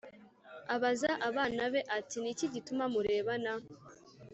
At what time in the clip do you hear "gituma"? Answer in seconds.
2.53-2.83